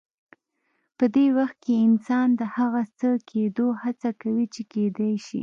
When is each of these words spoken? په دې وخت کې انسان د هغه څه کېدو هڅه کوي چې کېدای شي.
په 0.97 1.05
دې 1.15 1.25
وخت 1.37 1.57
کې 1.63 1.73
انسان 1.87 2.27
د 2.39 2.41
هغه 2.55 2.81
څه 2.99 3.09
کېدو 3.29 3.67
هڅه 3.81 4.09
کوي 4.21 4.45
چې 4.53 4.61
کېدای 4.73 5.15
شي. 5.27 5.39